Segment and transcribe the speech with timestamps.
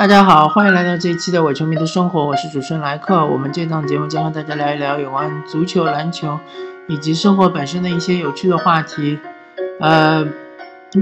[0.00, 3.26] 大家好，欢迎来到这一期的伪球迷的生活，我是主持人莱克。
[3.26, 6.40] 我们这档节目将和大家聊一聊有关足球、篮球
[6.88, 9.18] 以及生活本身的一些有趣的话题。
[9.78, 10.26] 呃，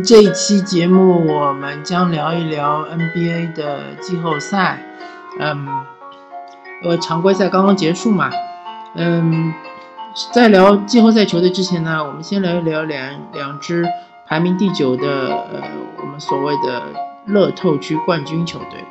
[0.04, 4.82] 这一期节目我们将聊一聊 NBA 的季后赛。
[5.38, 5.68] 嗯，
[6.82, 8.28] 呃常规赛刚刚结束嘛。
[8.96, 9.54] 嗯，
[10.32, 13.86] 在聊季后赛球队之前呢，我们先聊一聊两两支
[14.26, 15.62] 排名第九的呃，
[15.98, 16.82] 我们所谓的。
[17.28, 18.84] 乐透区冠军球队，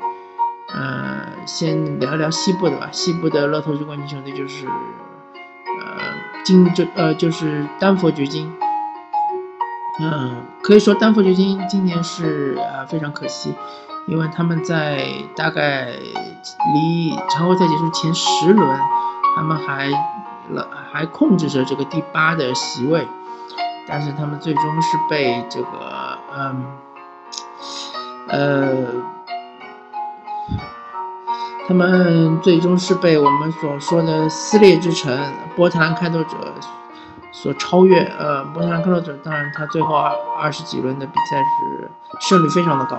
[0.71, 2.87] 呃，先聊聊西部的吧。
[2.91, 6.13] 西部的乐透区冠军球队就是，呃，
[6.45, 8.53] 金州，呃，就是丹佛掘金。
[9.99, 13.55] 嗯，可以说丹佛掘金今年是啊非常可惜，
[14.05, 15.03] 因为他们在
[15.35, 15.87] 大概
[16.73, 18.79] 离常规赛结束前十轮，
[19.35, 19.89] 他们还
[20.49, 23.07] 了还控制着这个第八的席位，
[23.87, 26.63] 但是他们最终是被这个嗯。
[28.29, 28.85] 呃，
[31.67, 35.17] 他们最终是被我们所说的撕裂之城
[35.55, 36.35] 波特兰开拓者
[37.31, 38.03] 所超越。
[38.19, 42.97] 呃，波特兰开拓者当然，他最后二二十几轮的比赛是胜率非常的高。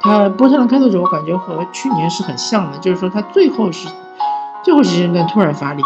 [0.00, 3.88] 他波特兰开拓者，我感觉和去年是很像的，就是说他最后是
[4.62, 5.82] 最后时间段突然发力。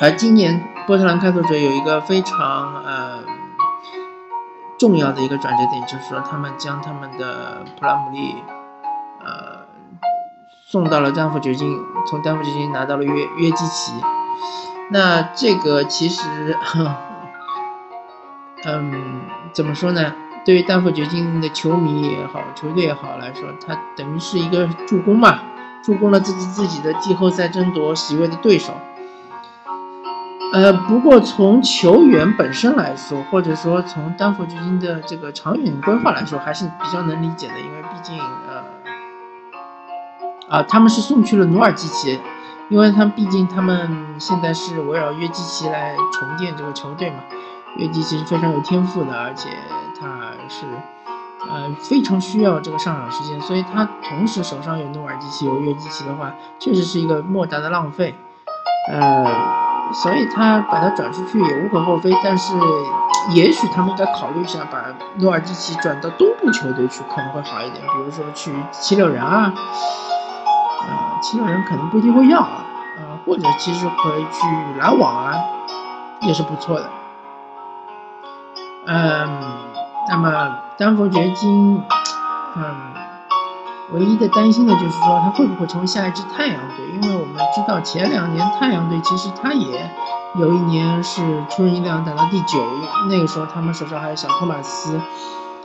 [0.00, 3.18] 而今年波特兰开拓者有一个非常呃。
[4.84, 8.36] 重要的一个转折点就是说，他们将他们的普拉姆利，
[9.24, 9.64] 呃，
[10.66, 13.94] 送到了丹佛掘金，从丹佛掘金拿到了约约基奇。
[14.90, 16.54] 那这个其实，
[18.66, 19.22] 嗯，
[19.54, 20.12] 怎么说呢？
[20.44, 25.40] 对于丹佛掘金的球迷也好，球队也好来说，他等于是一个助攻嘛，
[25.82, 28.74] 助攻了自己自己的季后赛争夺席位的对手。
[30.54, 38.16] 呃，不过从球员本身来说，或者说从丹佛掘金的这个长远规划来说，还是比较能理解的，因为毕竟，
[38.48, 38.62] 呃，
[40.48, 42.20] 啊，他们是送去了努尔基奇，
[42.68, 47.16] 因为他们毕竟他们现在是围绕约基奇来重建这个球队嘛，
[47.76, 49.48] 约基奇是非常有天赋的，而且
[50.00, 50.66] 他是，
[51.50, 58.14] 呃，非常需要这个上场时间，所以他同时手上有努尔基奇有约基奇的话，确实是一个莫大的浪费，
[58.92, 59.63] 呃。
[59.92, 62.54] 所以他把他转出去也无可厚非，但是
[63.30, 64.82] 也许他们应该考虑一下，把
[65.16, 69.52] 诺尔基奇转到东部球队去可能会好一点，比如说去七六人啊，
[70.82, 72.64] 呃，七六人可能不一定会要啊，
[72.98, 74.46] 呃，或者其实可以去
[74.80, 75.34] 篮网啊，
[76.22, 76.90] 也是不错的。
[78.86, 79.42] 嗯，
[80.08, 81.82] 那么丹佛掘金，
[82.56, 82.93] 嗯。
[83.92, 86.86] 唯一的担心的就是说，他会不会成为下一支太阳队？
[87.00, 89.90] 因为我们知道前两年太阳队其实他也
[90.36, 92.64] 有一年是出人意料打到第九，
[93.10, 94.98] 那个时候他们手上还有小托马斯，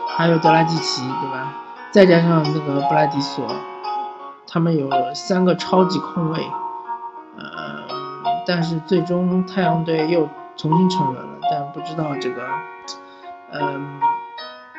[0.09, 1.53] 还有德拉季奇，对吧？
[1.91, 3.47] 再加上那个布莱迪索，
[4.47, 6.39] 他们有三个超级控卫，
[7.37, 7.43] 呃，
[8.45, 11.39] 但是最终太阳队又重新沉沦了。
[11.49, 12.43] 但不知道这个，
[13.53, 13.99] 嗯，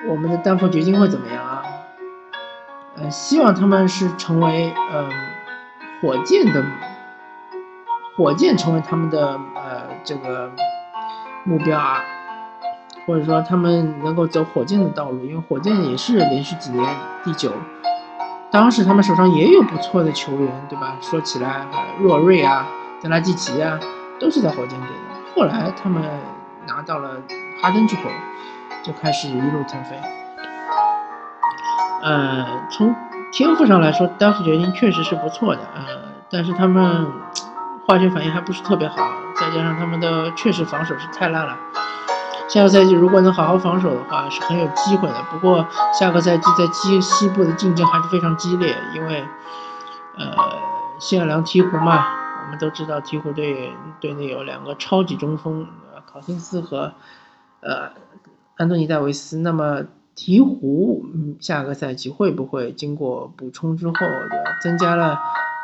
[0.08, 1.62] 我们的丹佛掘金会怎么样啊？
[2.96, 5.08] 呃，希望他们是成为呃
[6.00, 6.64] 火箭的
[8.16, 10.50] 火箭成为他们的呃这个
[11.44, 12.02] 目标啊，
[13.06, 16.84] 或者说他们能够走火箭的道路，因为火箭也是连续几年
[17.24, 17.52] 第九，
[18.50, 20.96] 当时他们手上也有不错的球员，对吧？
[21.00, 21.66] 说起来，
[22.00, 22.66] 若瑞啊、
[23.00, 23.78] 德拉季奇啊，
[24.18, 25.34] 都是在火箭队的。
[25.34, 26.02] 后来他们
[26.66, 27.22] 拿到了
[27.62, 28.02] 哈登之后，
[28.82, 29.96] 就开始一路腾飞。
[32.02, 32.94] 呃，从
[33.30, 35.84] 天赋上来说，丹佛掘金确实是不错的，呃，
[36.30, 37.06] 但是他们
[37.86, 38.96] 化学反应还不是特别好，
[39.36, 41.56] 再加上他们的确实防守是太烂了。
[42.48, 45.14] 下个赛季如果能好好防守的话，是很有机会的。
[45.30, 49.22] 不过下个赛季在西西部的竞争还是非常激烈，因为
[50.16, 50.34] 呃，
[50.98, 52.04] 谢尔良鹈鹕嘛，
[52.44, 56.92] 我们都知道鹈鹕队队内有两个超级中锋，呃，考辛斯和
[57.60, 57.90] 呃
[58.56, 59.82] 安东尼戴维斯，那么。
[60.20, 63.94] 鹈鹕，嗯，下个赛季会不会经过补充之后，
[64.62, 65.18] 增加了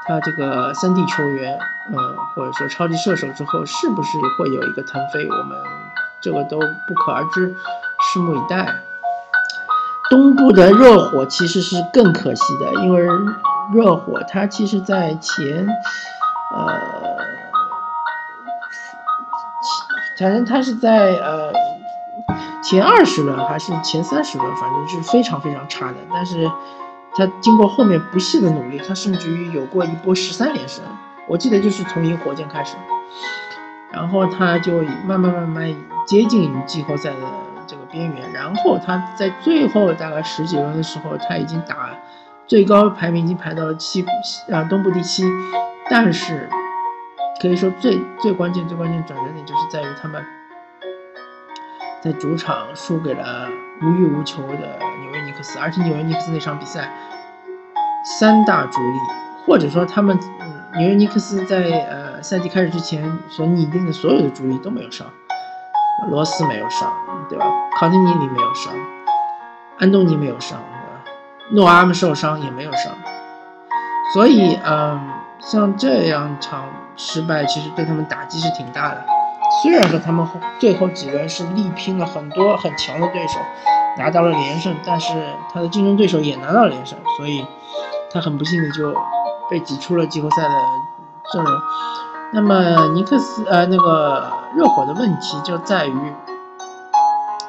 [0.06, 1.58] 他这个三 D 球员，
[1.92, 1.96] 嗯，
[2.34, 5.22] 或者说超级射手之后，是不是会有一个腾飞？
[5.28, 5.58] 我们
[6.22, 7.54] 这个都不可而知，
[8.14, 8.66] 拭目以待。
[10.08, 13.06] 东部的热火其实是更可惜的，因为
[13.74, 15.66] 热火它其实在前，
[16.54, 16.72] 呃，
[20.18, 21.65] 反正它是在呃。
[22.68, 25.98] 前二十轮还是前三十轮，反正是非常非常差的。
[26.12, 26.50] 但是，
[27.14, 30.82] 他经过后面不懈的努力，他甚至于有过一波十三连胜。
[31.28, 32.74] 我记得就是从赢火箭开始，
[33.92, 35.72] 然后他就慢慢慢慢
[36.04, 37.16] 接近于季后赛的
[37.68, 38.32] 这个边缘。
[38.32, 41.90] 然后他在最后大概十几轮的时候，他已经打
[42.48, 44.04] 最高排名已经排到了七
[44.50, 45.24] 啊东部第七，
[45.88, 46.48] 但是
[47.40, 50.20] 可以说最最关键最关键转折点就是在于他们
[52.06, 53.48] 在主场输给了
[53.82, 56.88] 无欲无求的纽约尼克斯，而且纽约尼克斯那场比赛
[58.20, 58.98] 三大主力
[59.44, 60.16] 或者说他们
[60.78, 65.04] 纽约尼克斯在呃赛季开始之前所拟定的所有的主力都没有上，
[66.08, 66.92] 罗斯没有上，
[67.28, 67.44] 对吧？
[67.76, 68.72] 考蒂尼里没有上，
[69.80, 70.60] 安东尼没有上。
[71.50, 72.92] 诺阿姆受伤也没有伤，
[74.12, 75.10] 所以，嗯，
[75.40, 79.04] 像这样场失败，其实对他们打击是挺大的。
[79.62, 80.26] 虽然说他们
[80.58, 83.38] 最后几轮是力拼了很多很强的对手，
[83.98, 85.14] 拿到了连胜，但是
[85.52, 87.46] 他的竞争对手也拿到了连胜，所以
[88.12, 88.94] 他很不幸的就
[89.50, 90.54] 被挤出了季后赛的
[91.32, 91.52] 阵容。
[92.32, 96.12] 那么尼克斯，呃，那个热火的问题就在于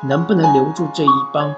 [0.03, 1.53] 能不能留住这一帮。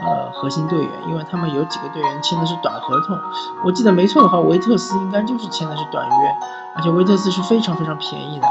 [0.00, 3.18] 呃，核心队员，因为他们有几个队员签的是短合同，
[3.64, 6.36] 我记得没错的话，维特斯应该就是签的是短约，
[6.76, 8.46] 而且维特斯是非常非常便宜的。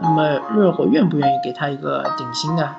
[0.00, 2.74] 那么热火愿不愿意给他一个顶薪呢？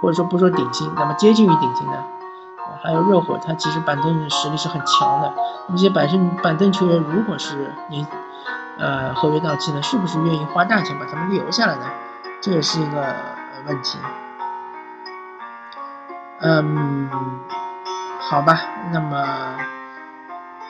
[0.00, 1.92] 或者说不说顶薪，那么接近于顶薪呢？
[2.82, 5.32] 还有热火，他其实板凳的实力是很强的，
[5.68, 8.06] 那些板凳板凳球员如果是年
[8.78, 11.86] 呃合约到期了，是不是愿意花大钱把他们留下来呢？
[12.40, 13.14] 这也是一个
[13.66, 13.98] 问题。
[16.40, 17.08] 嗯，
[18.20, 18.60] 好吧，
[18.92, 19.24] 那么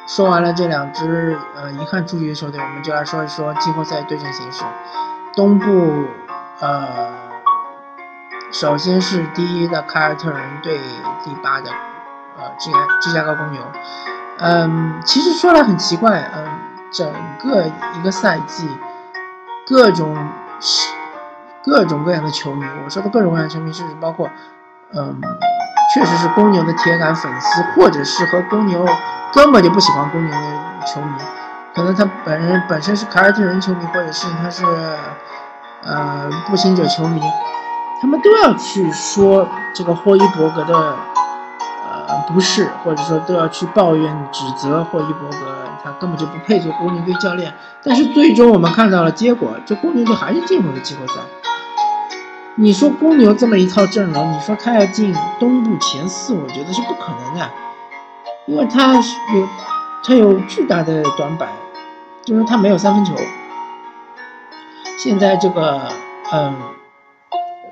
[0.07, 4.65] 说完了这两支呃遗憾出局的球队，我们就来说一说季后赛对阵形势。
[5.37, 6.07] 东部
[6.61, 7.09] 呃，
[8.53, 10.79] 首先是第一的凯尔特人对
[11.25, 11.71] 第八的
[12.39, 13.61] 呃芝加芝加哥公牛。
[14.39, 16.45] 嗯，其实说来很奇怪，嗯，
[16.91, 17.65] 整个
[17.95, 18.69] 一个赛季，
[19.67, 20.17] 各种
[21.65, 24.31] 各种各样的球迷，我说的各种各样的球迷是包括
[24.93, 25.21] 嗯。
[25.93, 28.85] 确实是公牛的铁杆粉丝，或者是和公牛
[29.33, 31.13] 根本就不喜欢公牛的球迷，
[31.75, 34.65] 可能他本人本身是凯尔特人球迷，或者是他是
[35.83, 37.21] 呃步行者球迷，
[38.01, 45.39] 他们都要去说这个霍伊伯格的呃不是，或者说都要去抱怨指责霍伊伯格，
[45.83, 47.53] 他根本就不配做公牛队教练。
[47.83, 51.21] 但是最终我们看到了结果，这公牛队还是进入了季后赛。
[52.55, 57.51] 你说公牛这么一套阵容，你说他要进东部前四，我觉得是不可能的，
[58.47, 59.49] 因为他有
[60.05, 61.49] 他有巨大的短板，
[62.25, 63.15] 就是他没有三分球。
[64.99, 65.89] 现在这个，
[66.33, 66.55] 嗯，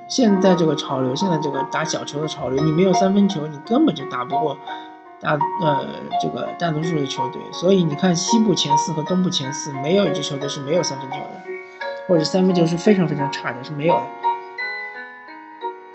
[0.09, 4.59] 现在这个潮流，现在这个打小球的潮流，你没有三分球，你根本就打不过
[5.21, 5.87] 大呃
[6.21, 7.41] 这个大多数的球队。
[7.53, 11.41] 所以你看西部前四和东部前四，没有一支球队是没有三分球的，
[12.07, 14.03] 或者三分球是非常非常差的，是没有的。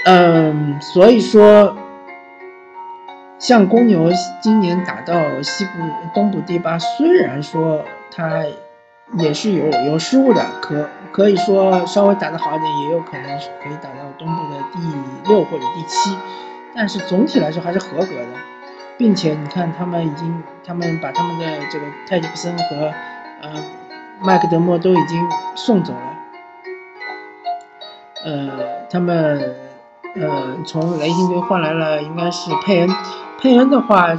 [0.06, 1.76] 嗯，所以说，
[3.38, 4.10] 像公牛
[4.42, 5.72] 今年打到西部、
[6.16, 7.84] 东部第八，虽然说
[8.18, 8.44] 他
[9.20, 14.80] 也是有有失误的，可可以说稍微打得好一点，也有可能是可以打到东部的第
[15.30, 16.18] 六或者第七，
[16.74, 18.28] 但是总体来说还是合格的，
[18.98, 22.92] 并且你看他们已经，他们把他们的这个泰迪普森和
[23.44, 23.52] 呃
[24.20, 26.18] 麦克德莫都已经送走了，
[28.26, 28.50] 呃，
[28.90, 29.56] 他们。
[30.20, 32.90] 呃，从雷霆队换来了应该是佩恩，
[33.40, 34.16] 佩恩的话，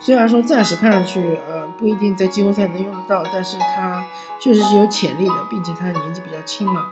[0.00, 4.04] 虽然说暂时看上去呃不一定在季后赛能用得到，但是他
[4.40, 6.86] 确实是有潜力的，并且他年纪比较轻嘛。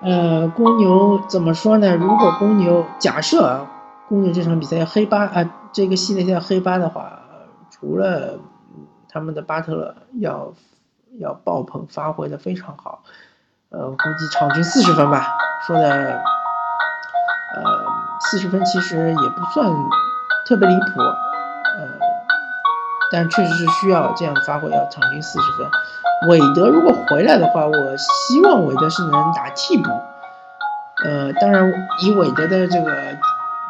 [0.00, 1.96] 呃，公牛怎么说呢？
[1.96, 3.66] 如果公牛假设啊，
[4.08, 7.20] 公牛这场比赛要黑八啊，这个系列赛要黑八的话，
[7.70, 8.38] 除了
[9.08, 10.52] 他们的巴特勒要
[11.18, 13.02] 要爆棚发挥的非常好，
[13.70, 15.26] 呃，估计场均四十分吧，
[15.66, 16.20] 说的。
[17.54, 17.84] 呃，
[18.18, 19.70] 四十分其实也不算
[20.46, 21.88] 特别离谱，呃，
[23.10, 25.66] 但确实是需要这样发挥，要场均四十分。
[26.28, 29.90] 韦德如果回来的话，我希望韦德是能打替补。
[31.04, 32.92] 呃，当然以韦德的这个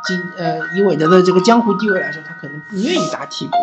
[0.04, 3.56] 今呃以韦德的这个江湖地位来说，他可能不愿意打替补。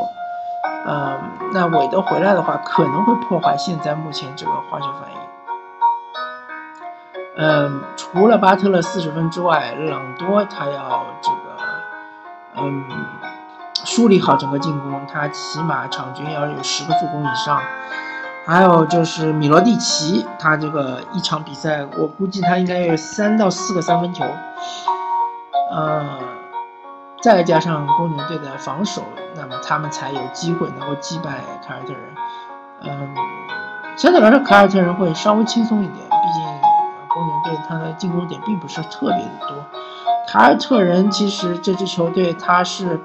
[0.86, 1.20] 呃，
[1.54, 5.20] 那韦德回来的话，可能会破坏现在目前这个化学反应。
[7.38, 11.49] 嗯，除了巴特勒四十分之外，朗多他要这个，
[12.56, 12.84] 嗯，
[13.86, 17.62] 梳理好整个进攻，他起码场均要有十个助攻以上。
[18.46, 24.26] 还有就是米罗蒂奇，他这个一场比赛，我估计他应该有三到四个三分球。
[25.72, 26.20] 呃，
[27.22, 29.04] 再加上公牛队的防守，
[29.36, 32.02] 那么他们才有机会能够击败凯尔特人。
[32.82, 33.16] 嗯，
[33.98, 36.44] 相对来说，凯尔特人会稍微轻松一点，毕竟。
[37.12, 39.66] 公牛队他的进攻点并不是特别的多，
[40.32, 43.00] 凯尔特人其实这支球队他是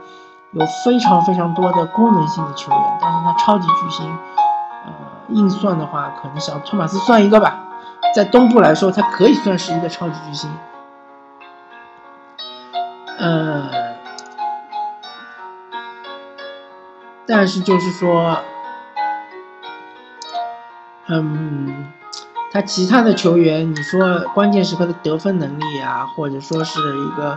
[0.50, 4.06] 有非常非常多的功能性的球员，但是他超级巨星，
[4.84, 4.92] 呃，
[5.30, 7.58] 硬算的话，可能小托马斯算一个吧，
[8.14, 10.50] 在东部来说，他可以算是一个超级巨星，
[13.18, 13.70] 呃，
[17.26, 18.36] 但是就是说，
[21.08, 21.90] 嗯。
[22.54, 27.36] 他其他的球员，你说关键时刻的得分能力啊，或者说是一个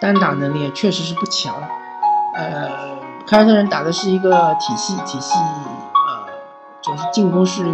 [0.00, 1.52] 单打能力，确实是不强。
[2.36, 2.70] 呃，
[3.26, 6.32] 凯尔特人打的是一个体系，体系，呃，
[6.80, 7.64] 就是进攻是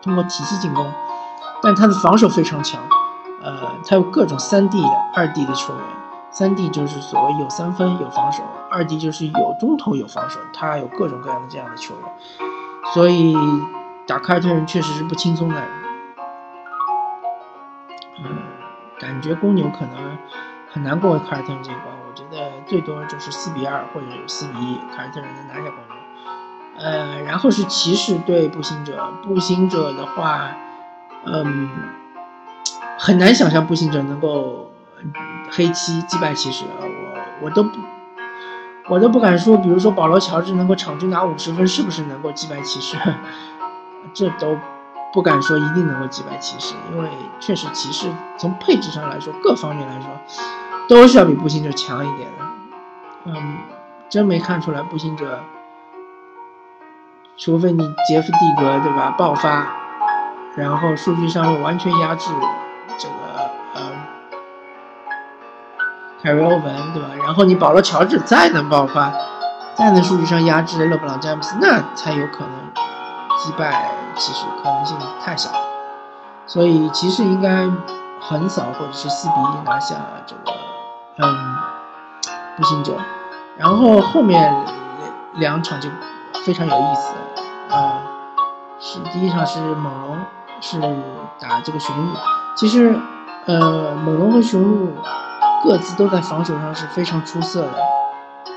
[0.00, 0.86] 通过体系进攻，
[1.60, 2.80] 但他的防守非常强。
[3.42, 5.82] 呃，他有各种三 D 的、二 D 的球员，
[6.30, 12.48] 三 D 就是所谓有三分有防守，二 D 就是有中投有防守，他有各种各样的这样的球员，
[12.94, 13.36] 所以
[14.06, 15.60] 打凯尔特人确实是不轻松的。
[18.98, 20.18] 感觉公牛可能
[20.70, 25.98] 很难过凯尔特人这一关，我觉得最多就是四比二或者四比一，凯尔特人能拿下公牛。
[26.78, 30.50] 呃，然后是骑士对步行者，步行者的话，
[31.24, 31.68] 嗯，
[32.98, 34.70] 很难想象步行者能够
[35.50, 37.70] 黑七击败骑士，我我都不
[38.88, 42.96] 我都不敢说，比如说保罗乔治能够场均拿五十分，是不是能够击败骑士？
[44.12, 44.56] 这都。
[45.12, 47.08] 不敢说一定能够击败骑士，因为
[47.40, 50.10] 确实骑士从配置上来说，各方面来说，
[50.88, 52.44] 都是要比步行者强一点的。
[53.24, 53.58] 嗯，
[54.08, 55.40] 真没看出来步行者，
[57.36, 59.66] 除非你杰夫蒂格对吧爆发，
[60.56, 62.30] 然后数据上面完全压制
[62.98, 63.14] 这个
[63.74, 63.90] 呃
[66.22, 67.08] 凯瑞欧文对吧？
[67.18, 69.12] 然后你保罗乔治再能爆发，
[69.74, 72.50] 再能数据上压制勒布朗詹姆斯，那才有可能
[73.38, 73.90] 击败。
[74.16, 75.48] 其实可能性太小，
[76.44, 77.70] 所以骑士应该
[78.20, 79.94] 横扫或者是四比一拿下
[80.26, 80.52] 这个
[81.18, 81.56] 嗯
[82.56, 82.96] 步行者，
[83.56, 84.52] 然后后面
[85.34, 85.88] 两场就
[86.44, 87.14] 非常有意思
[87.72, 88.00] 啊，
[88.80, 90.18] 是第一场是猛龙
[90.60, 90.80] 是
[91.38, 92.16] 打这个雄鹿，
[92.56, 92.98] 其实
[93.46, 94.92] 呃猛龙和雄鹿
[95.62, 97.78] 各自都在防守上是非常出色的，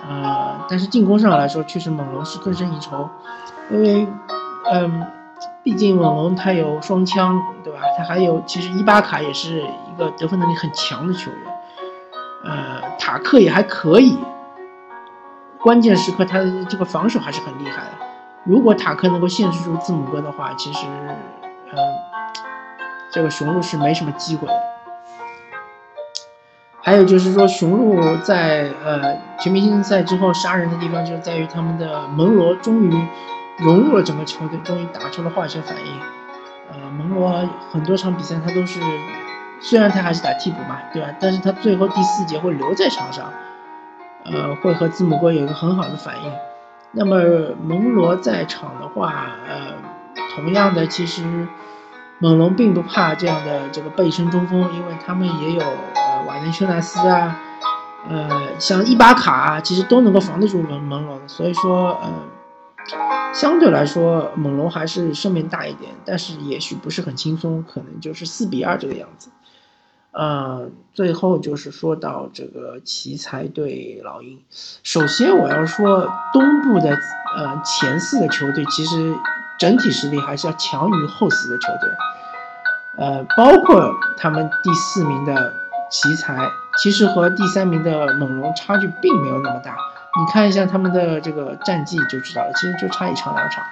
[0.10, 3.08] 呃但是进攻上来说确实猛龙是更胜一筹，
[3.70, 4.12] 因为
[4.70, 5.08] 嗯。
[5.64, 7.80] 毕竟猛龙他有双枪，对吧？
[7.98, 11.54] 他还有其实伊巴卡也是一个得分能力很强的球员，
[12.46, 14.20] 呃，塔克也还可以。
[15.60, 17.92] 关键时刻他的这个防守还是很厉害的。
[18.44, 20.86] 如果塔克能够限制住字母哥的话，其实，
[21.72, 21.78] 呃，
[23.12, 24.54] 这个雄鹿是没什么机会的。
[26.82, 33.08] 还有就是说，雄鹿在呃全明星赛之后杀人的地方，就是在于他们的门罗终于。
[33.58, 36.00] 融入了整个球队，终于打出了化学反应。
[36.72, 38.80] 呃，蒙罗很多场比赛他都是，
[39.60, 41.10] 虽然他还是打替补嘛，对吧？
[41.20, 43.30] 但是他最后第四节会留在场上，
[44.24, 46.32] 呃，会和字母哥有一个很好的反应。
[46.92, 47.22] 那么
[47.62, 49.74] 蒙罗在场的话，呃，
[50.34, 51.48] 同样的，其实
[52.20, 57.38] 猛龙并不怕这样的这个背身中锋，因为他们也有呃瓦伦修纳斯啊，
[58.10, 58.30] 呃，
[58.60, 61.28] 像伊巴卡啊，其实都能够防得住蒙蒙罗的。
[61.28, 62.10] 所以说，呃。
[63.34, 69.30] 相对来说，猛龙还是胜面大一点，但是也许不是很轻松，可能就是四比二这个样子。
[70.12, 74.42] 呃，最后就是说到这个奇才对老鹰，
[74.84, 76.90] 首先我要说东部的
[77.38, 79.16] 呃前四的球队，其实
[79.58, 81.90] 整体实力还是要强于后四的球队，
[82.98, 85.54] 呃，包括他们第四名的
[85.90, 86.46] 奇才，
[86.84, 89.78] 其实和第三名的猛龙差距并没有那么大。
[90.20, 93.64] 你看一下他们的这个战绩就知道了，其实就差一场两场，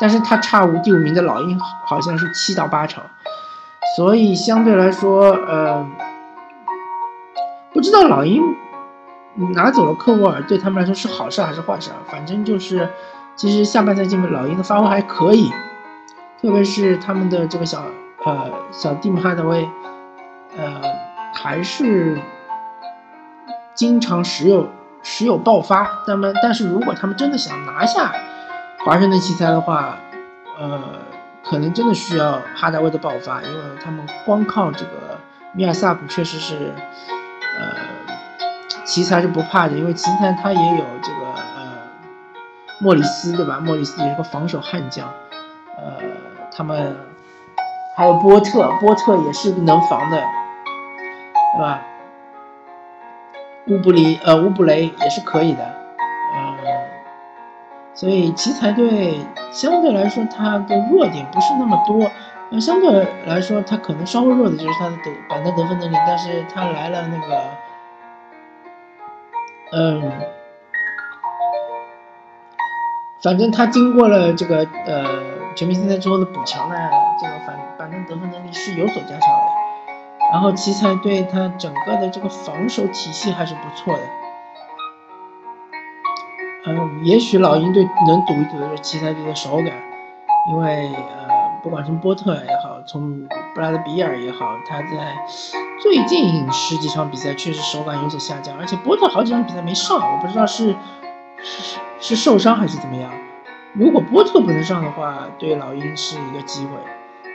[0.00, 3.04] 但是他差无第五名的老鹰好像是七到八场，
[3.96, 5.86] 所以相对来说，呃，
[7.72, 8.42] 不知道老鹰
[9.54, 11.98] 拿走了科沃尔对他们来说是好事还是坏事啊？
[12.10, 12.88] 反正就是，
[13.36, 15.52] 其实下半赛季老鹰的发挥还可以，
[16.42, 17.84] 特别是他们的这个小
[18.24, 19.68] 呃小蒂姆哈德威，
[20.58, 20.82] 呃，
[21.32, 22.20] 还是
[23.72, 24.68] 经常时有。
[25.02, 28.12] 时有爆发，那么但是如果他们真的想拿下
[28.84, 29.96] 华盛顿奇才的话，
[30.58, 30.80] 呃，
[31.42, 35.18] 可能真的需要哈达威的爆发，因为他们光靠这个
[35.52, 36.74] 米尔萨普确实是，
[37.58, 37.76] 呃，
[38.84, 41.26] 奇才是不怕的，因为奇才他也有这个
[41.56, 41.72] 呃
[42.78, 43.58] 莫里斯对吧？
[43.60, 45.08] 莫里斯也是个防守悍将，
[45.76, 45.94] 呃，
[46.54, 46.96] 他们
[47.96, 50.16] 还有波特，波特也是能防的，
[51.56, 51.80] 对吧？
[53.66, 55.64] 乌布里呃乌布雷也是可以的，
[56.34, 56.56] 嗯，
[57.94, 59.20] 所以奇才队
[59.52, 62.10] 相对来说他的弱点不是那么多，
[62.50, 67.42] 那相对来说他可能稍微弱的就是他的得板凳得分能力，但是他来了那个，
[69.72, 70.10] 嗯，
[73.22, 75.04] 反正他经过了这个呃
[75.54, 76.74] 全明星赛之后的补强呢，
[77.20, 79.49] 这个反板凳得分能力是有所加强的。
[80.32, 84.00] 然后奇才队他整个的这个防守体系还是不错的。
[86.66, 89.72] 嗯，也许老鹰队能赌一赌的是奇才队的手感，
[90.50, 91.28] 因为呃，
[91.62, 95.16] 不管从波特也好，从布拉德比尔也好，他在
[95.80, 100.76] 最近十几场比赛确实手感有所下降，而且波特好几场比赛没上，我不知道是
[101.42, 103.10] 是是受伤还是怎么样。
[103.72, 106.72] 如果波特不能上的话，对老鹰是一个机会。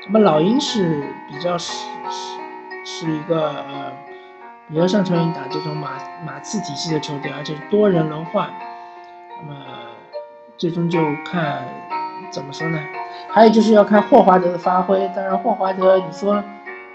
[0.06, 1.74] 那么老鹰是比较是
[2.12, 2.38] 是
[2.86, 3.92] 是一个呃
[4.70, 8.48] 比较擅长于打这种马马刺体系的球队，而且多人轮换。
[9.42, 9.60] 那么
[10.58, 11.65] 最终就看
[12.32, 12.80] 怎么说呢？
[13.30, 15.10] 还有就是要看霍华德的发挥。
[15.15, 16.42] 当然，霍华德你说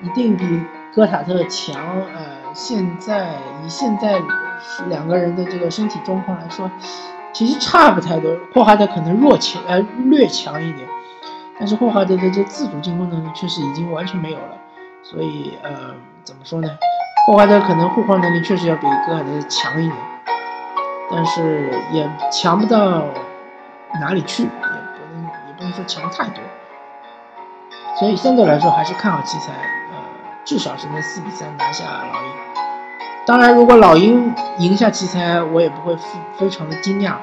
[0.01, 0.63] 一定比
[0.95, 1.75] 戈塔特强，
[2.15, 4.21] 呃，现在以现在
[4.89, 6.71] 两个人的这个身体状况来说，
[7.33, 8.31] 其实差不太多。
[8.55, 10.89] 霍华德可能弱强，呃，略强一点，
[11.59, 14.57] 但是霍华德的这自主进攻能力确实已经完全没有了。
[15.03, 15.71] 所以，呃，
[16.25, 16.69] 怎么说呢？
[17.27, 19.97] 霍华德可能护框能力确实要比戈塔特强一点。
[21.13, 23.03] 但是也强不到
[24.01, 26.41] 哪里去，也不能也不能说强太多，
[27.99, 29.97] 所以相对来说还是看好奇才，呃，
[30.45, 32.31] 至少是能四比三拿下老鹰。
[33.27, 37.15] 当然，如果老鹰赢下奇才，我也不会非非常的惊讶，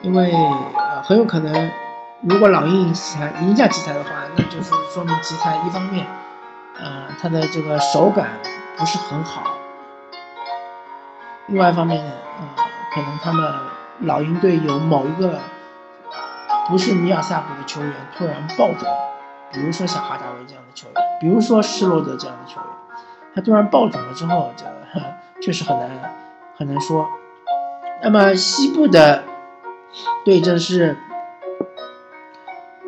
[0.00, 1.72] 因为呃很有可能，
[2.20, 6.06] 如果老鹰赢奇才赢下奇才的话，那就是说明奇才一方面，
[6.78, 8.38] 呃，他的这个手感
[8.76, 9.42] 不是很好，
[11.46, 12.64] 另外一方面呢，呃。
[12.94, 13.52] 可能他们
[14.02, 15.40] 老鹰队有某一个
[16.68, 18.88] 不是米尔萨普的球员突然爆种，
[19.50, 22.70] 比如说像哈达威这样的球员，比如说施罗德这样的球员，
[23.34, 24.64] 他突然爆种了之后，这
[25.42, 25.90] 确实很难
[26.56, 27.08] 很难说。
[28.00, 29.24] 那么西部的
[30.24, 30.96] 对阵是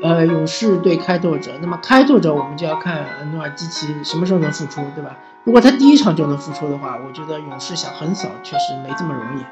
[0.06, 5.16] 呃勇士对开拓者，那么开拓者我们就要看努尔基奇什么时候能复出，对吧？
[5.44, 9.42] 如果他第一场就能复出的话，我觉得勇士想横扫确实没这么容易。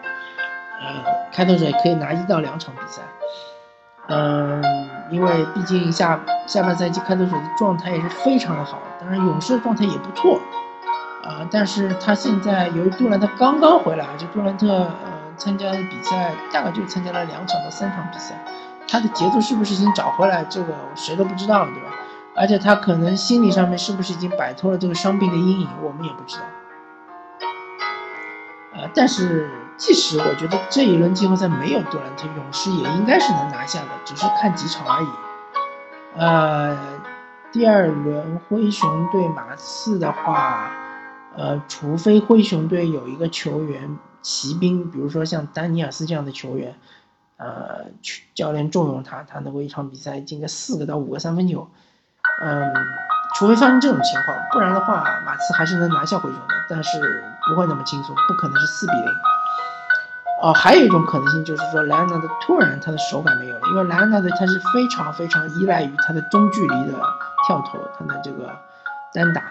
[0.80, 3.00] 呃，开拓者也可以拿一到两场比赛，
[4.08, 4.62] 嗯，
[5.10, 10.38] 因为毕竟下下半赛季开拓者的状态也是非常的好，当然勇士的状态也不错，
[11.22, 14.90] 啊，但是他现在由于杜兰特刚刚回来，就杜兰特呃
[15.36, 18.34] 参加的比赛大概就参加了两场到三场比赛，
[18.86, 21.90] 他的节奏是不是已经找回来，这个谁都不知道，对吧？
[22.36, 26.44] 而且他可能心理上面是不是已经摆脱了这个伤病的阴影，我们也不知道，
[28.74, 29.50] 呃，但是。
[29.76, 35.06] 即使我觉得这一轮季后赛没有杜兰特，勇士也应该是能拿下的，只是看几场而已。
[36.14, 36.78] 呃，
[37.50, 40.70] 第二轮灰熊对马刺的话，
[41.36, 46.76] 呃，除非灰熊队有一个球员骑兵，比如说像丹尼尔斯这样的球员，
[47.36, 47.86] 呃，
[48.34, 51.68] 教练重用他，他能够一场比赛进个四个到五个三分球。
[52.40, 52.72] 嗯，
[53.34, 56.98] 除非发生这种情况，不然的话，马刺还是能拿下灰熊的，但是
[57.48, 59.04] 不会那么轻松，不可能是四比零。
[60.42, 66.92] 哦，还有一种可能性就是说，莱昂纳德突然他的手感没有了，因为莱昂纳德他是非常非常依赖于他的中距离的
[67.46, 68.54] 跳投，他的这个
[69.12, 69.42] 单打。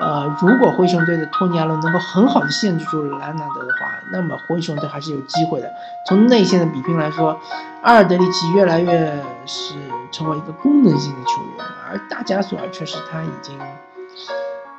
[0.00, 5.70] 呃，如果灰熊队的托尼亚伦能够很好的限制住莱昂纳德的话，那么灰熊队还是有机会的。
[6.06, 7.38] 从内线的比拼来说，
[7.82, 9.74] 阿尔德里奇越来越是
[10.10, 13.58] 成为一个功能性的球员，而大加索尔确实他已经，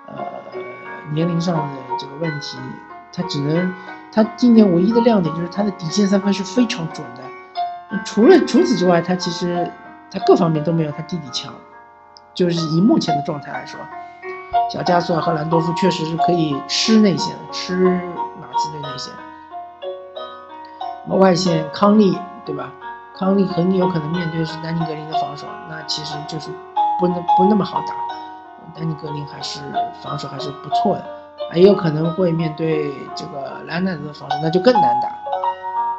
[0.08, 0.24] 呃，
[1.14, 2.58] 年龄上的这个问题，
[3.14, 3.74] 他只能。
[4.14, 7.24] 他今年唯一的亮点就是他的底线三分是非常准的，
[8.04, 9.72] 除了除此之外，他其实
[10.12, 11.54] 他各方面都没有他弟弟强，
[12.34, 13.80] 就是以目前的状态来说，
[14.72, 17.76] 小加索尔和兰多夫确实是可以吃内线，吃
[18.40, 19.14] 马刺队内线。
[21.06, 22.72] 那么外线康利对吧？
[23.18, 26.50] 康利很有可能面对的是丹尼格林的防守，那其实就是
[27.00, 27.94] 不能不那么好打，
[28.74, 29.60] 丹尼格林还是
[30.02, 31.06] 防守还是不错的。
[31.54, 35.10] 也有可能会面对这个兰纳德的防守，那就更难打。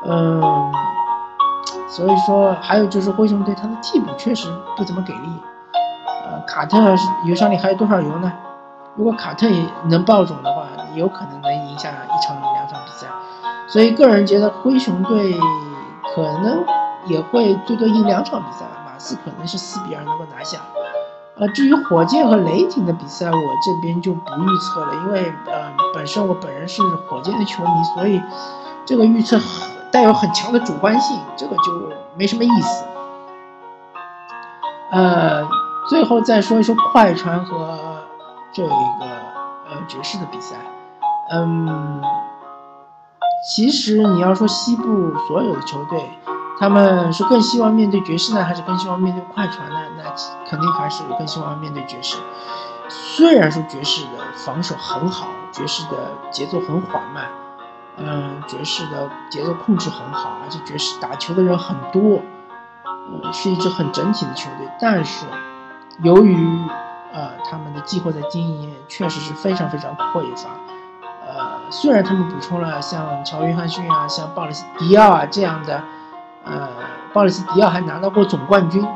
[0.07, 0.73] 嗯，
[1.89, 5.29] 所以说还有就是灰熊队他的替补确实不怎么给力。
[6.47, 8.33] 卡特油箱里还有多少油呢？
[8.95, 10.65] 如果卡特也能爆种的话，
[10.95, 13.07] 有可能能赢下一场两场比赛。
[13.67, 15.35] 所以个人觉得灰熊队
[16.15, 16.63] 可能
[17.07, 20.59] 也会最多赢两场比赛，马刺可能是四比二能够拿下。
[21.39, 23.33] 呃，至于火箭和雷霆的比赛，我
[23.65, 28.21] 这边就不预测了，因为呃，本身我本人是火箭的球迷，所以
[28.85, 29.41] 这个预测
[29.91, 32.85] 带有很强的主观性，这个就没什么意思。
[34.91, 35.43] 呃，
[35.93, 37.79] 最后再说一说快船和
[38.51, 40.57] 这个呃爵士的比赛，
[41.31, 42.01] 嗯，
[43.47, 46.09] 其实你要说西部所有的球队，
[46.59, 49.81] 他们是更希望面对爵士呢，还是更希望面对快船呢？
[49.99, 50.05] 那
[50.49, 52.17] 肯定还是更希望面对爵士。
[52.89, 57.27] 虽然说爵士的防守很好，爵士的节奏很缓慢，
[57.99, 62.23] 嗯，爵士的节奏控制很好，而且爵士打球的人很多，
[63.23, 64.67] 呃，是一支很整体的球队。
[64.81, 65.27] 但是
[66.01, 66.37] 由于
[67.13, 70.49] 呃他们的季后赛经验确实是非常非常匮乏，
[71.27, 75.83] 呃，虽然他们补充了像乔约翰逊啊、像鲍里斯迪奥啊这样的，
[76.45, 76.69] 呃，
[77.13, 78.87] 鲍里斯迪奥还拿到过总冠军。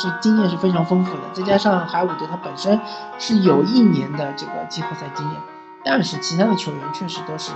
[0.00, 2.80] 这经验是非常丰富的，再加上海伍德他本身
[3.16, 5.40] 是有一年的这个季后赛经验，
[5.84, 7.52] 但是其他的球员确实都是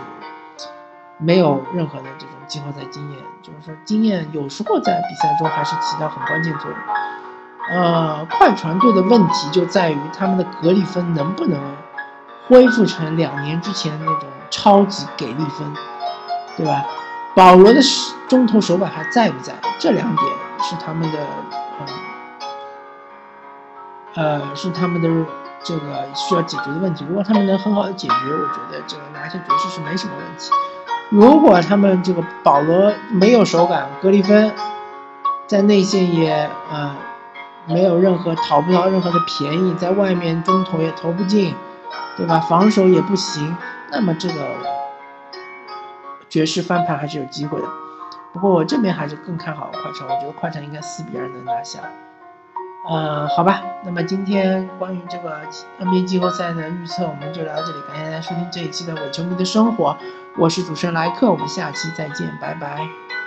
[1.19, 6.79] 没有任何的这种季后赛经验，就是说经验有时候在比赛中还是起到很关键作用。
[7.71, 11.59] 呃，快船队的问题就在于他们的格里芬能不能
[12.49, 15.73] 恢复成两年之前那种超级给力分，
[16.57, 16.85] 对吧？
[17.35, 17.81] 保罗的
[18.29, 19.55] 中投手感还在不在？
[19.79, 20.27] 这两点
[20.61, 21.19] 是他们的。
[24.15, 25.09] 呃，是他们的
[25.63, 27.07] 这个需要解决的问题。
[27.09, 30.51] 如果他们能很好的解决，我觉得这个拿下爵士是没什么问题。
[31.09, 34.53] 如果他们这个保罗没有手感，格里芬
[35.47, 36.95] 在内线也呃
[37.67, 41.55] 没有任何讨不到任何的便宜，在外面中投也投不进，
[42.17, 42.41] 对吧？
[42.41, 43.57] 防守也不行，
[43.91, 44.35] 那么这个
[46.29, 47.67] 爵士翻盘还是有机会的。
[48.33, 51.81] 不过我这边还是更看好快船，我觉得快船应该四比二能拿下。
[52.91, 55.39] 嗯，好吧，那么今天关于这个
[55.79, 57.81] NBA 季后赛的预测，我们就聊到这里。
[57.87, 59.97] 感谢大家收听这一期的伪球迷的生活，
[60.37, 63.22] 我是主持人莱克，我们下期再见，拜拜。